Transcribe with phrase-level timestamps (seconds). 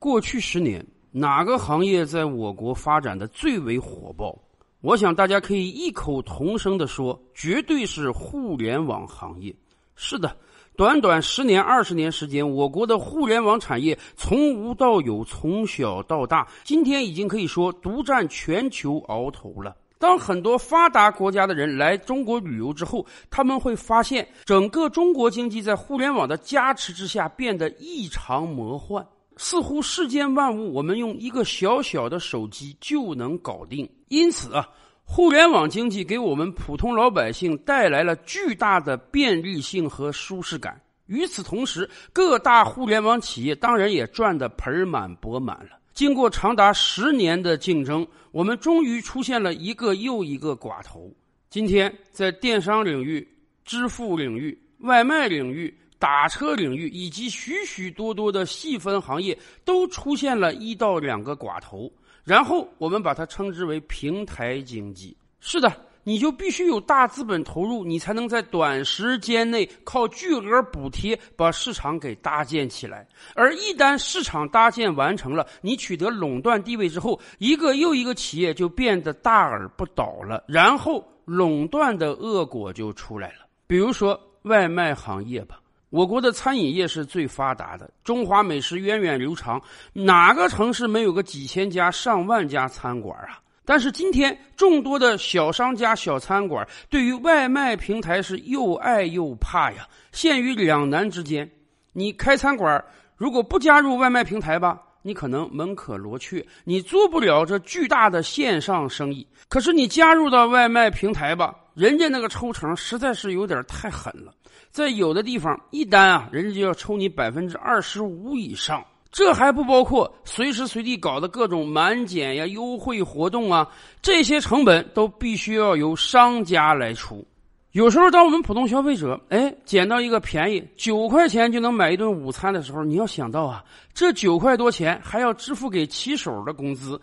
[0.00, 4.34] 过去十年，哪个行业在我国发展的最为火爆？
[4.80, 9.54] 我想大家可以异口同声地说，绝对是互联网行业。
[9.96, 10.34] 是的，
[10.74, 19.76] 短短十年、二十年时间，我国的互联网产业从无到有，从小到大，今天已经可以说独占全球鳌头了。
[19.98, 29.06] 当很多发达国家的人来中国旅游之后，他们会发现，整个中国经济在互联网的加持之下变得异常魔幻，
[29.42, 33.88] 似乎世间万物我们用一个小小的手机就能搞定。
[34.08, 34.68] 因此啊，
[35.02, 40.78] 互联网经济给我们普通老百姓带来了巨大的便利性和舒适感。
[41.06, 45.78] 与此同时，各大互联网企业当然也赚得盆满钵满了。
[45.94, 51.10] 经过长达十年的竞争，我们终于出现了一个又一个寡头。
[51.48, 53.26] 今天，在电商领域、
[53.64, 61.88] 支付领域、外卖领域、打车领域以及许许多多的细分行业，都出现了一到两个寡头。
[62.24, 65.16] 然后，我们把它称之为平台经济。
[65.38, 65.72] 是的。
[66.02, 73.06] 你就必须有大资本投入，你才能在短时间内靠巨额补贴把市场给搭建起来。
[73.34, 80.42] 而一旦市场搭建完成了，你取得垄断地位之后，一个又一个企业就变得大而不倒了。
[80.48, 83.46] 然后垄断的恶果就出来了。
[83.66, 89.60] 比如说外卖行业吧，我国的餐饮业是最发达的，中华美食源远流长，
[89.92, 93.40] 哪个城市没有个几千家、上万家餐馆啊？
[93.64, 101.48] 但是今天，众多的小商家、小餐馆对于外卖平台是又爱又怕呀，陷于两难之间。
[101.92, 102.84] 你开餐馆，
[103.16, 109.26] 如果不加入外卖平台吧，你可能门可罗雀，你做不了这巨大的线上生意。
[109.48, 114.32] 可是你加入到外卖平台吧，人家那个抽成实在是有点太狠了，
[114.70, 118.84] 在有的地方一单啊，人家就要抽你百分之二十五以上。
[119.12, 123.68] 这还不包括随时随地搞的各种满减呀、优惠活动啊，
[124.00, 127.26] 这些成本都必须要由商家来出。
[127.72, 137.00] 有时候，当我们普通消费者哎捡到一个便宜九块钱就能买一顿午餐的时候，你要想到啊，这九块多钱还要支付给骑手的工资，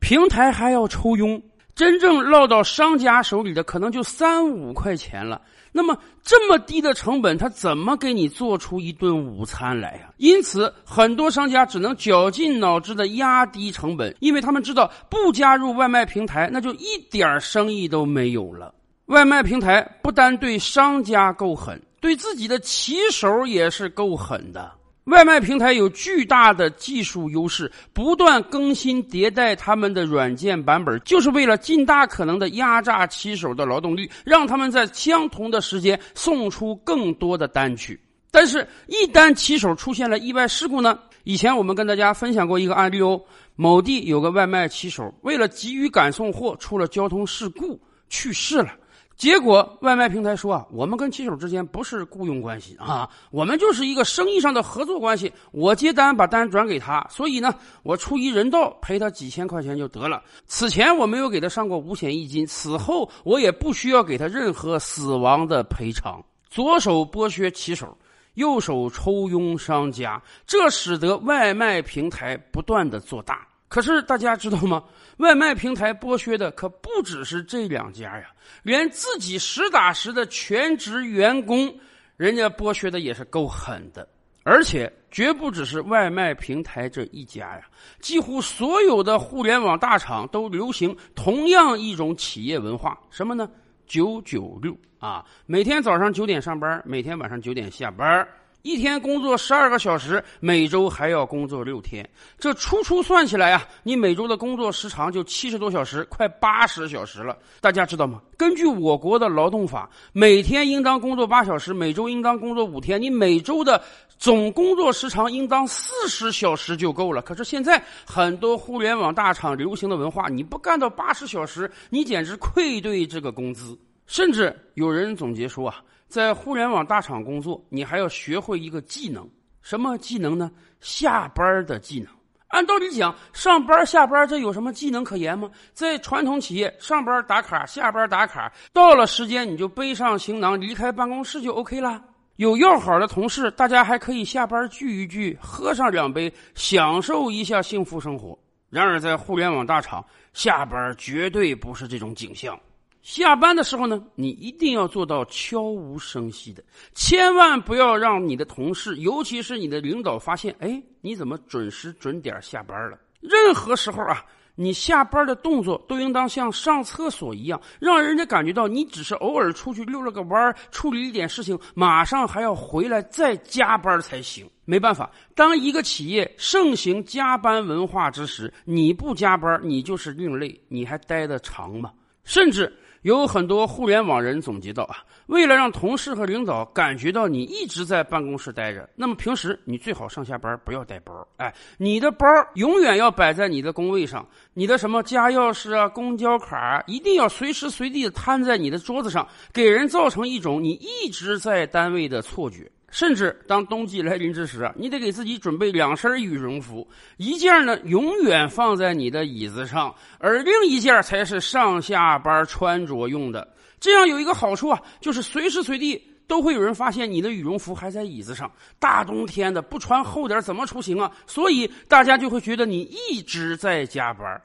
[0.00, 1.40] 平台还要抽佣，
[1.74, 5.40] 真正落到商家手里的可能就三五块钱了。
[5.72, 10.12] 那么这么低的成本，他怎么给你做出一顿午餐来呀？
[10.18, 18.72] 因此，很多商家只能绞尽脑汁的压低成本，因为他们知道不加入外卖平台，那就一点生意都没有了。
[19.06, 24.70] 外卖平台不单对商家够狠，对自己的骑手也是够狠的。
[25.04, 38.00] 外卖平台有巨大的技术优势，不断更新迭代他们的软件版本，就是为了尽大可能的压榨骑手的劳动力，让他们在相同的时间送出更多的单曲。
[38.30, 40.98] 但是，一旦骑手出现了意外事故呢？
[41.24, 43.22] 以前我们跟大家分享过一个案例哦，
[43.56, 47.78] 某地有个外卖骑手为了急于赶送货，出了交通事故
[48.08, 48.72] 去世了。
[49.16, 55.32] 结果，外卖平台说啊，我们跟骑手之间不是雇佣关系啊，我们就是一个生意上的合作关系。
[55.52, 57.54] 我接单把单转给他，所以呢，
[57.84, 60.20] 我出于人道赔他几千块钱就得了。
[60.46, 66.20] 此前我没有给他上过五险一金，此后我也不需要给他任何死亡的赔偿。
[66.50, 67.96] 左手剥削骑手，
[68.34, 73.46] 右手抽佣商家，这使得外卖平台不断的做大。
[73.74, 74.84] 可是大家知道吗？
[75.18, 78.26] 外卖平台剥削的可不只是这两家呀，
[78.62, 81.76] 连自己实打实的全职员工，
[82.16, 84.06] 人家剥削的也是够狠的。
[84.44, 87.62] 而且绝不只是外卖平台这一家呀，
[87.98, 93.50] 几乎所有的互联网大厂都流行同样一种企业文化，什么呢？
[93.88, 98.24] 九九六啊，每天早上九点上班，每天晚上九点下班。
[98.64, 102.08] 一天工作十二个小时，每周还要工作六天，
[102.38, 107.36] 这初初算起来啊，你每周的工作时长就七十多小时，快八十小时了。
[107.60, 108.22] 大家知道吗？
[108.38, 113.82] 根据我国的劳动法，每天应当工作八小时，每周应当工作五天，你每周的
[114.18, 117.20] 总工作时长应当四十小时就够了。
[117.20, 123.78] 可是现在很多互联网大厂流行的文化，你不干到八十小时，你简直愧对这个工资。
[124.06, 125.82] 甚至有人总结说啊。
[126.06, 129.28] 在互联网大厂工作，你还要学会一个技能，
[129.62, 130.48] 什么技能呢？
[130.80, 132.08] 下班的技能。
[132.48, 135.50] 按道理讲，上班下班这有什么技能可言吗？
[135.72, 142.00] 在传统企业，上班打卡，下班打卡，到了时间你就背上行囊离开办公室就 OK 啦。
[142.36, 148.38] 有要好的同事，大家还可以下班聚一聚，喝上两杯，享受一下幸福生活。
[148.70, 152.56] 然而，在互联网大厂，下班绝对不是这种景象。
[153.04, 156.64] 下班的时候呢，你一定要做到悄无声息的，
[156.94, 162.98] 千万不要让你的同事，尤其是你的领导发现，哎，你怎么准时准点下班了？
[163.20, 164.24] 任何时候啊。
[164.56, 174.48] 你下班的动作都应当像上厕所一样，让人家感觉到你只是偶尔出去溜了个弯处理一点事情，马上还要回来再加班才行。
[174.64, 181.92] 没办法，当一个企业盛行加班文化之时，你不加班，你就是另类，你还待得长吗？
[182.22, 182.72] 甚至。
[183.04, 202.72] 有很多互联网人总结到啊，为了让同事和领导感觉到你一直在办公室待着，那么平时你最好上下班不要带包，哎，你的包永远要摆在你的工位上，你的什么家钥匙啊、公交卡一定要随时随地的摊在你的桌子上，给人造成一种你一直在单位的错觉。
[202.94, 213.52] 甚至当冬季来临之时啊，你得给自己准备两身羽绒服，一件呢永远放在你的椅子上，而另一件才是上下班穿着用的。
[213.80, 218.48] 这样有一个好处啊，就是随时随地都会有人发现你的羽绒服还在椅子上。
[218.78, 221.10] 大冬天的不穿厚点怎么出行啊？
[221.26, 224.40] 所以大家就会觉得你一直在加班。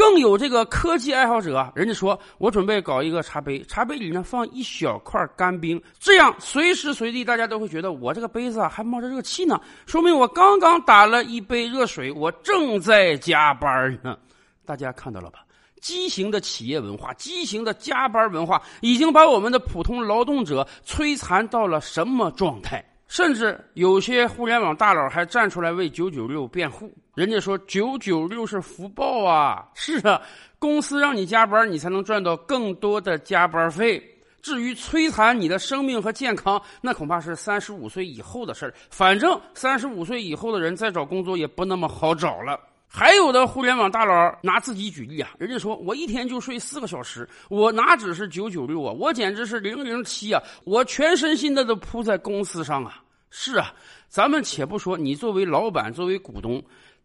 [0.00, 14.16] 更有这个科技爱好者，人家说我准备搞一个茶杯，茶杯里呢放一小块干冰，这样随时随地大家都会觉得我这个杯子啊还冒着热气呢，说明我刚刚打了一杯热水，我正在加班呢。
[14.64, 15.40] 大家看到了吧？
[15.82, 22.82] 畸形的企业文化，畸形的加班文化，已经把我们的普通劳动者摧残到了什么状态？
[23.10, 26.96] 甚至有些互联网大佬还站出来为九九六辩护。
[27.16, 30.22] 人家说九九六是福报啊，是啊，
[30.60, 34.00] 公司让你加班，你才能赚到更多的加班费。
[34.40, 38.72] 至于摧残你的生命和健康，那恐怕是三十五岁以后的事儿。
[38.90, 42.58] 反正三十五岁以后的人再找工作也不那么好找了。
[42.92, 53.00] 还有的互联网大佬拿自己举例啊，人家说我一天就睡四个小时，我哪只是九九六啊，我简直是零零七啊，我全身心的都扑在公司上啊。
[53.30, 53.72] 是啊，
[54.08, 56.60] 咱们且不说你作为老板、作为股东，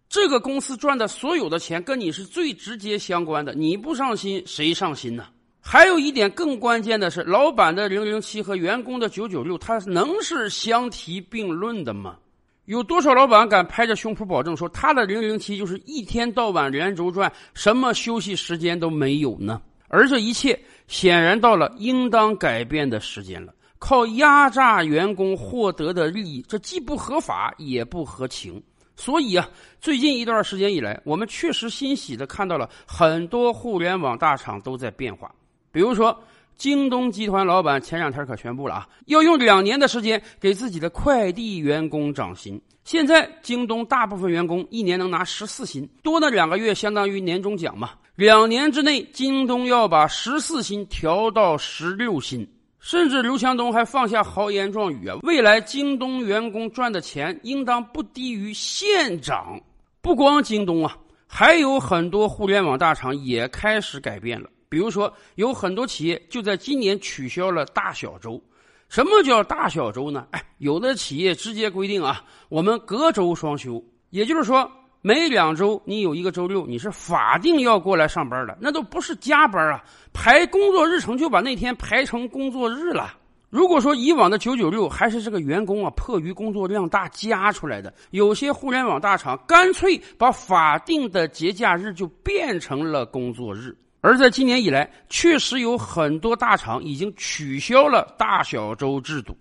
[0.10, 5.28] 这个公司赚的所有的钱跟你是最直接相关的，你不上心谁上心呢？
[5.62, 12.18] 还有一点更关键的是，老板的零零七和员工的九九六，他能是相提并论的吗？
[12.66, 19.62] 有多少老板敢拍着胸脯保证说他的零零七就是一天到晚连轴转，什么休息时间都没有呢？
[19.88, 23.54] 而这一切显然到了应当改变的时间了。
[23.78, 28.62] 靠压榨员工获得的利益，这既不合法也不合情。
[28.96, 29.48] 所以啊，
[29.80, 35.30] 最近一段时间以来，我们确实欣喜的看到了很多互联网大厂都在变化。
[35.72, 36.18] 比如说，
[36.58, 42.60] 京东集团老板前两天可宣布了啊，要用两年的时间给自己的快递员工涨薪。
[42.84, 47.92] 现在，京东大部分员工一年能拿十四薪，多那两个月相当于年终奖嘛。
[48.16, 52.48] 两年之内，京东要把十四薪调到十六薪。
[52.80, 59.60] 甚至刘强东还放下豪言壮语啊，未来京东员工赚的钱应当不低于县长。
[60.04, 64.48] 不光京东啊，还有很多互联网大厂也开始改变了。
[64.76, 68.44] 比如说，有很多企业就在今年取消了大小周。
[68.90, 70.28] 什么叫大小周呢？
[70.32, 74.70] 哎，有的企业直接规定啊，我们隔周双休，也就是说。
[75.02, 79.84] 每两周你有一个周六，你是法定要过来上班的，那都不是加班啊！
[80.12, 83.14] 排工作日程就把那天排成工作日了。
[83.52, 93.78] 如果说以往的九九六还是这个员工啊迫于工作量大加出来的，有些互联网大厂干脆把法定的节假日就变成了工作日。
[94.06, 99.36] 而在今年以来，确实有很多大厂已经取消了大小周制度，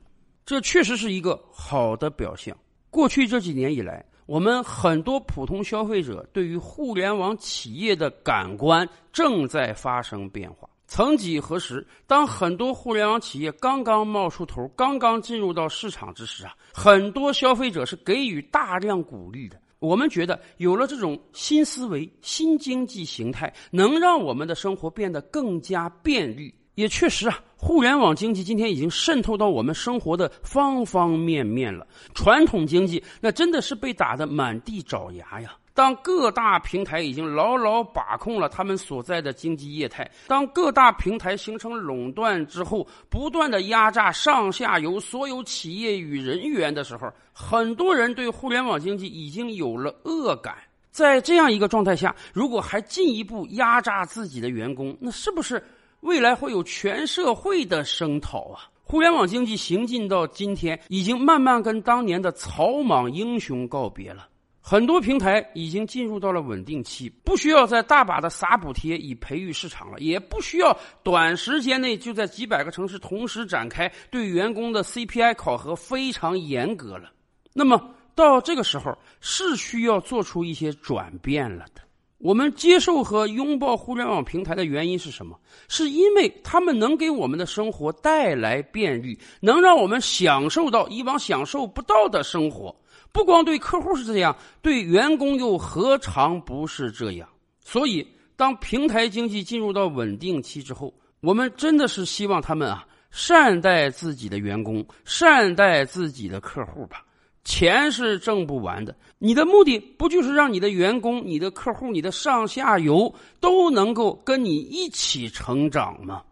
[0.46, 2.56] 这确实是一个好的表现。
[2.88, 4.02] 过去这几年以来。
[4.26, 10.66] 我们很多普通消费者对于互联网企业的感官正在发生变化。
[10.86, 19.60] 曾几何时，当很多互联网企业刚刚冒出头、刚刚进入到市场之时啊，很多消费者是给予大量鼓励的。
[19.84, 26.54] 我们觉得，有了这种新思维、新经济形态，能让我们的生活变得更加便利。
[26.74, 31.86] 也确实啊，互联网经济今天已经渗透到我们生活的方方面面了。
[32.14, 35.54] 传统经济那真的是被打得满地找牙呀。
[35.74, 50.54] 当各大平台已经牢牢把控了他们所在的经济业态，当各大平台形成垄断之后，不断的压榨上下游所有企业与人员的时候，很多人对互联网经济已经有了恶感。
[50.92, 55.60] 在这样一个状态下，如果还进一步压榨自己的员工，那是不是？
[56.02, 58.68] 未来会有全社会的声讨啊！
[58.84, 64.28] 互联网经济行进到今天，已经慢慢跟当年的草莽英雄告别了。
[64.66, 77.12] 很多平台已经进入到了稳定期，不需要再大把的撒补贴以培育市场了，也不需要短时间内就在几百个城市同时展开对员工的 CPI 考核，非常严格了。
[77.52, 81.82] 那么到这个时候是需要做出一些转变了的。
[82.16, 85.38] 我们接受和拥抱互联网平台的原因是什么？
[85.68, 92.74] 是因为他们能给我们的生活带来便利，能让我们享受到以往享受不到的生活。
[93.14, 97.28] 不光对客户是这样，对员工又何尝不是这样？
[97.60, 98.04] 所以，
[98.34, 107.04] 当平台经济进入到稳定期之后，我们真的是希望他们啊，善待自己的员工，善待自己的客户吧。
[107.44, 116.22] 钱是挣不完的，你的目的不就是让你的员工、你的客户、你的上下游都能够跟你一起成长吗？